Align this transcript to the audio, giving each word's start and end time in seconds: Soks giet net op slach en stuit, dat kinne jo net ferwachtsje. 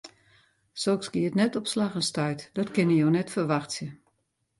Soks 0.83 1.07
giet 1.13 1.35
net 1.39 1.53
op 1.59 1.65
slach 1.73 1.95
en 1.99 2.07
stuit, 2.11 2.41
dat 2.57 2.71
kinne 2.75 2.95
jo 3.01 3.07
net 3.15 3.33
ferwachtsje. 3.35 3.87